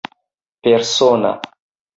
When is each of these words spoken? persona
persona 0.65 1.37